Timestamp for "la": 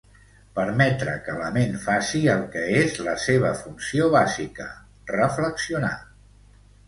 1.41-1.49, 3.09-3.13